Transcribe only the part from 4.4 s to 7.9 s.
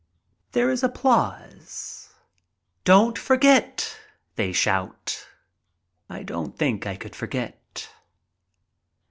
shout. I don't think I could forget.